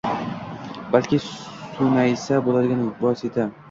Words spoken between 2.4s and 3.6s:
bo’ladigan do’st